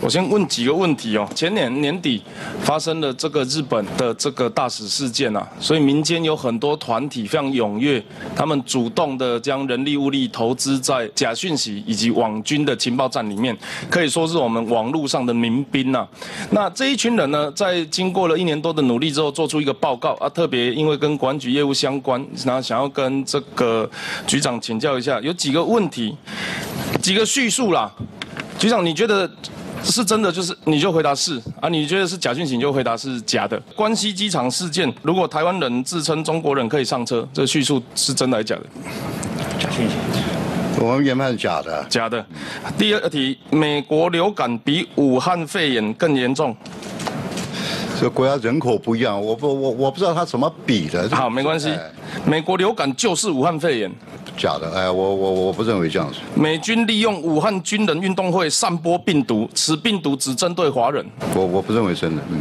[0.00, 1.28] 我先问几个问题哦。
[1.34, 2.22] 前年年底
[2.62, 8.02] 发生了这个日本的这个大使事件啊，所以民间有很多团体非常踊跃，
[8.34, 13.56] 他们主动的将人力物力投资在假讯息以及网军的情报站里面，
[13.90, 16.08] 可以说是我们网络上的民兵呐。
[16.50, 23.88] 那这一群人呢，在经过了一年多的努力之后，做出一个报告啊，特别因为跟管局业务相关，然后想要跟这个
[24.26, 26.16] 局长请教一下，有几个问题，
[27.02, 27.92] 几个叙述啦。
[28.58, 29.30] 局长，你觉得？
[29.82, 33.58] 是真的，就是你就回答是啊，你觉得是假讯息，你就回答是假的。
[33.74, 38.62] 关西机场事件，如果台湾人自称中国人可以上车，这叙述是真的还是假的？
[39.58, 39.94] 假讯息，
[40.80, 41.84] 我们研判是假的。
[41.88, 42.24] 假的。
[42.78, 46.54] 第二题，美国流感比武汉肺炎更严重。
[48.00, 51.08] 这国家人口不一样，我不我我不知道他怎么比的。
[51.10, 51.70] 好，没关系。
[52.24, 53.92] 美国流感就是武汉肺炎。
[54.40, 56.18] 假的，哎，我我我不认为这样子。
[56.34, 61.04] 美军利用武汉军人运动会散播病毒，此病毒只针对华人。
[61.34, 62.40] 我我不认为真的，嗯。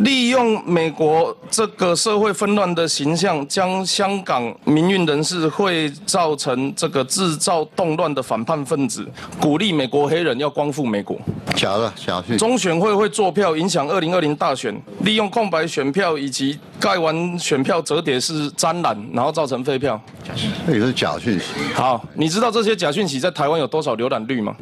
[0.00, 9.06] 利用美国这个社会纷乱的形象，将香港民运人士会造成这个制造动乱的反叛分子，
[9.40, 11.18] 鼓励美国黑人要光复美国。
[11.54, 12.38] 假的，假讯。
[12.38, 20.00] 中选会会做票影响二零二零大选，利用空白选票以及盖完选票折叠式沾染，然后造成废票。
[20.66, 21.46] 那也是假讯息。
[21.74, 24.56] 好，你知道这些假讯息在台湾有多少浏览率吗？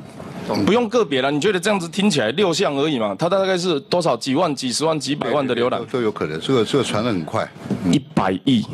[0.64, 3.14] 不用个别了，你觉得这样子听起来六项而已嘛？
[3.18, 4.16] 它大概是多少？
[4.16, 6.40] 几万、几十万、几百万的浏览都有可能。
[6.40, 7.48] 这个这个传的很快，
[7.92, 8.64] 一百亿，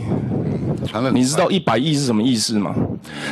[0.86, 1.10] 传了。
[1.10, 2.74] 你知道一百亿是什么意思吗？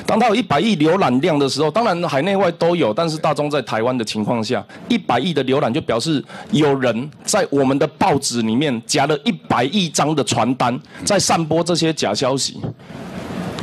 [0.07, 12.61] 当它有一百亿浏览量的时候，当然海内外都有，但是大众在台湾的情况下，一百亿的浏览就表示有人在我们的报纸里面夹了一百亿张的传单，在散播这些假消息。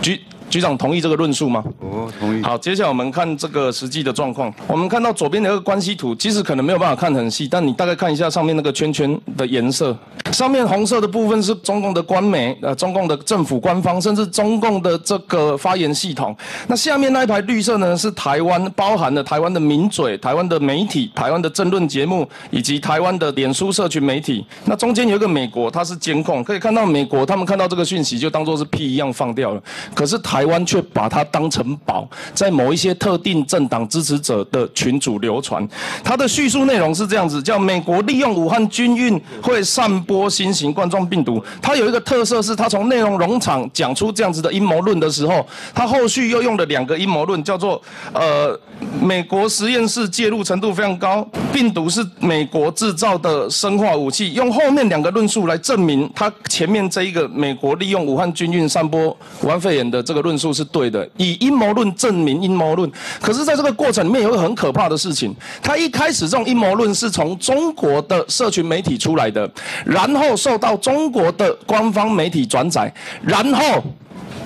[0.02, 0.20] 举。
[0.50, 1.64] 局长同意这个论述吗？
[1.80, 2.42] 哦同意。
[2.42, 4.54] 好，接下来我们看这个实际的状况。
[4.68, 9.96] 我们看到左边的一个关系图，其实可能没有办法看很细，但你大概看一下上面那个圈圈的颜色。
[10.32, 16.36] 上面红色的部分是中共的官媒，呃，中共的政府官方，甚至中共的这个发言系统。
[16.68, 24.46] 那下面那一排绿色呢，是台湾，包含了台湾的名嘴、台湾的媒体、台湾的政论节目，以及台湾的脸书社群媒体。
[24.66, 29.64] 那中间有一个美国，它是监控，可以看到美国他们看到这个讯息就当做是屁一样放掉了。
[29.96, 30.50] 可是台。
[30.50, 35.64] 湾却把它当成宝，在某一些特定政党支持者的群组流传。
[36.04, 41.40] 它的叙述内容是这样子：叫美国利用武汉军运会散播新型冠状病毒。
[41.62, 47.80] 它有一个特色是，它从内容农场讲出这样子的阴谋论的时候，它后续又用了两个阴谋论，叫做
[48.12, 48.60] 呃，
[49.00, 54.34] 美国实验室介入程度非常高，病毒是美国制造的生化武器。
[54.34, 60.40] 用后面两个论述来证明，它前面这一个美国利用武汉军运散播武汉肺炎的这个论。
[60.40, 62.90] 述是对的，以阴谋论证明阴谋论。
[63.20, 69.52] 可是，在这个过程里面有个很可怕的事情，他一开始这种阴谋论是从中国的社群媒体出来的，
[69.86, 73.84] 然后受到中国的官方媒体转载，然后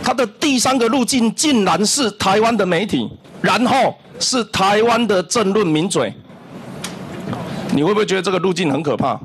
[0.03, 3.09] 他的第三个路径竟然是台湾的媒体，
[3.41, 6.13] 然后是台湾的政论名嘴。
[7.73, 9.19] 你会不会觉得这个路径很可怕？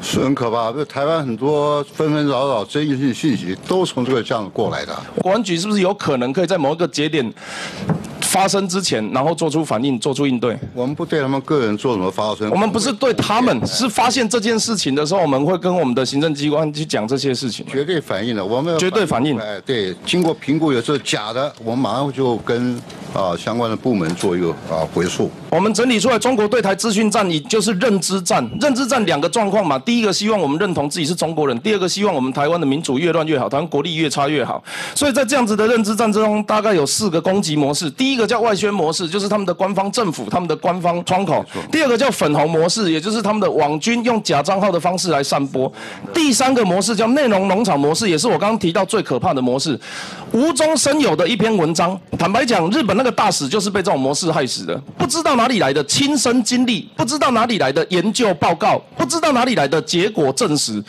[0.00, 4.92] 是很可怕，这台湾很多纷纷扰扰、争议性信息都从这个这样过来的。
[5.20, 7.32] 国安局是不是有可能可以在某一个节点？
[8.32, 10.58] 发生之前，然后做出反应，做出应对。
[10.72, 12.48] 我们不对他们个人做什么发生。
[12.48, 17.66] 我们不是对他们，是发现这件事情的时候，我们会跟我们的行政机关去讲这些事情。
[17.66, 19.38] 绝对反应的，我们绝对反应。
[19.38, 22.80] 哎，对，经过评估，有时候假的，我们马上就跟
[23.14, 25.30] 啊相关的部门做一个啊回溯。
[25.50, 28.48] 我们整理出来，中国对台资讯战，也就是认知战。
[28.60, 34.62] 认知战两个状况嘛，第一个希望我们认同自己是中国人，第二个希望我们台湾的民主越乱越好，台湾国力越差越好。
[34.94, 37.90] 所以在这样子的认知战之中，大概有四个攻击模式。
[37.90, 39.12] 第一个叫外宣模式。
[39.12, 41.44] 就是他们的官方政府，他们的官方窗口。
[41.70, 45.70] 第二个叫粉红模式，也就是他们的网军用假账号的方式来散播。
[46.14, 49.78] 第三个模式叫内容农场模式，也是我刚刚提到最可怕的模式。
[50.32, 54.80] 无中生有的一篇文章，坦白讲，日本那那个大使就是被这种模式害死的。
[54.96, 60.82] 不知道哪里来的亲身经历，不知道哪里来的研究报告，不知道哪里来的结果证实，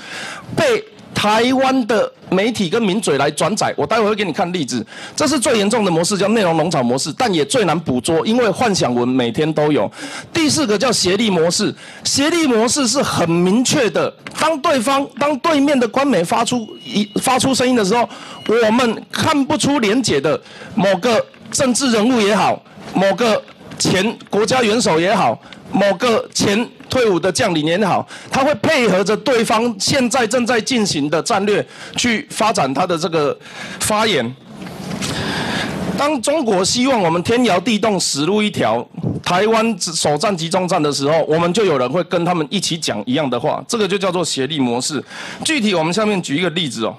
[0.55, 0.83] 被。
[1.15, 4.83] 台湾的媒体跟名嘴来转载，我待会会给你看例子。
[5.15, 9.89] 这是最严重的模式，叫内容农场模式，但也最难捕捉，因为幻想文每天都有。
[10.33, 11.73] 第四个叫协力模式，
[12.03, 18.09] 协力模式是很明确的，当对方当对面的官媒发出一发出声音的时候，
[18.47, 20.41] 我们看不出连结的
[20.73, 21.23] 某个
[21.53, 22.61] 政治人物也好，
[22.93, 23.41] 某个
[23.79, 25.39] 前国家元首也好。
[25.75, 31.65] 某个前退伍的将领也好，他会配合着对方现在正在进行的战略
[31.95, 33.35] 去发展他的这个
[33.79, 34.23] 发言。
[35.97, 38.87] 当中国希望我们天摇地动死路一条，
[39.23, 45.03] 台湾首战集中战的时候，我们就有人会跟他们一起讲一样的话，这个就叫做协力模式。
[45.43, 46.95] 具体我们下面举一个例子哦。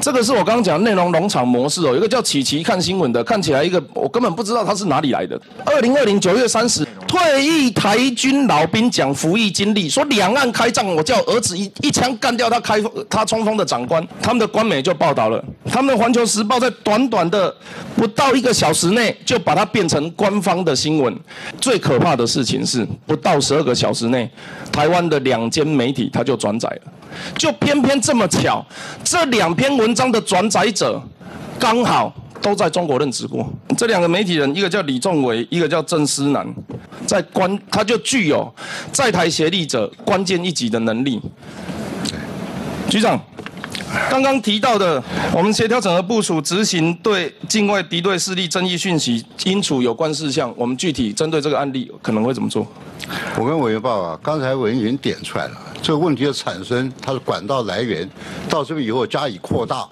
[0.00, 5.40] 这个是我刚刚讲内容农场模式哦，有个叫琪琪看新闻的，看起来一个我根本不知道他是哪里来的。
[5.64, 12.78] 二零二零九月三十，退役台军老兵讲服役经历，说两岸开战，我叫儿子一一枪干掉他开
[13.08, 14.06] 他冲锋的长官。
[14.20, 17.52] 他们的官媒就报道了，他们的环球时报在短短的
[17.96, 21.18] 不到一个小时内就把它变成官方的新闻。
[21.58, 24.30] 最可怕的事情是，不到十二个小时内，
[24.70, 26.92] 台湾的两间媒体他就转载了。
[27.38, 28.62] 就偏偏这么巧，
[29.02, 31.02] 这两篇文章的转载者
[31.58, 32.14] 刚好
[32.48, 33.46] 都在中国任职过。
[33.76, 36.46] 这两个媒体人，一个叫李仲伟，一个叫郑思南，
[37.06, 38.50] 在关他就具有
[38.90, 41.20] 在台协力者关键一级的能力。
[42.88, 43.20] 局长，
[44.10, 45.02] 刚刚提到的，
[45.34, 52.66] 我们协调整合部署执行对境外敌对势力争议讯息应处有关事项，我们具体针对这个案例可能会怎么做？
[53.36, 55.52] 我跟委员报告，刚才委员已经点出来了。
[55.82, 58.08] 这个问题的产生，它的管道来源，
[58.48, 59.86] 到这边以后加以扩大。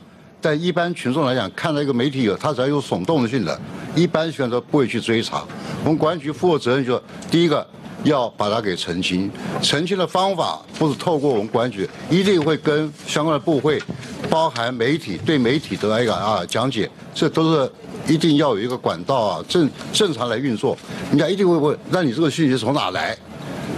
[0.46, 3.60] 在一般群众来讲，看到一个媒体有，他只要有耸动性的，
[3.96, 5.44] 一般选择不会去追查。
[5.82, 7.66] 我们公安局负责任就是第一个
[8.04, 9.28] 要把它给澄清，
[9.60, 13.82] 澄清的方法不是透过我们公安局，一定会跟相关的部会，
[14.30, 17.68] 包含媒体对媒体的一个啊讲解，这都是
[18.06, 20.78] 一定要有一个管道啊正正常来运作。
[21.10, 23.18] 人家一定会问，那你这个信息从哪来？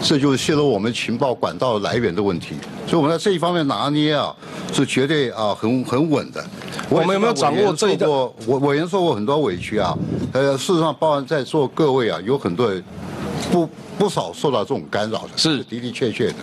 [0.00, 2.54] 这就是泄露我们情报管道来源的问题，
[2.86, 4.34] 所以我们在这一方面拿捏啊，
[4.72, 6.44] 是绝对啊很很稳的。
[6.88, 8.32] 我们有没有掌握这个？
[8.46, 9.96] 我委员受过很多委屈啊，
[10.32, 12.70] 呃，事实上，包含在座各位啊，有很多
[13.50, 13.68] 不。
[13.98, 16.34] 不少受到这种干扰的，是的的确确的。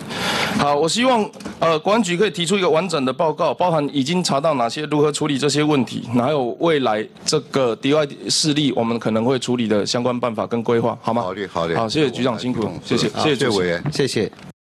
[0.58, 1.28] 好，我希望
[1.60, 11.22] 呃，公安局可以提出一个完整的报告，包含已经查到哪些，如何处理这些问题，还有未来这个敌外势力我们可能会处理的相关办法跟规划，好吗？
[11.22, 11.76] 好的，好的。
[11.76, 14.30] 好，谢谢局长辛苦，谢谢，谢谢委员，谢谢。